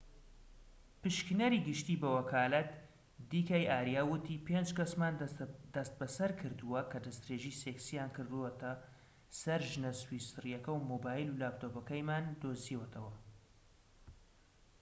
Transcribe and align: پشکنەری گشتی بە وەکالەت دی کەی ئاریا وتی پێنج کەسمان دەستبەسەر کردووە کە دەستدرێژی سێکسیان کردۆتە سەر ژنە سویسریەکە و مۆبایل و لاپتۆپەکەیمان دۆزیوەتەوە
پشکنەری 1.03 1.59
گشتی 1.67 1.99
بە 2.01 2.09
وەکالەت 2.17 2.69
دی 3.31 3.41
کەی 3.49 3.69
ئاریا 3.71 4.03
وتی 4.07 4.43
پێنج 4.47 4.69
کەسمان 4.79 5.13
دەستبەسەر 5.75 6.31
کردووە 6.41 6.81
کە 6.91 6.97
دەستدرێژی 7.05 7.57
سێکسیان 7.61 8.09
کردۆتە 8.15 8.71
سەر 9.41 9.61
ژنە 9.71 9.91
سویسریەکە 10.01 10.71
و 10.73 10.85
مۆبایل 10.91 11.27
و 11.31 11.39
لاپتۆپەکەیمان 11.41 12.23
دۆزیوەتەوە 12.41 13.13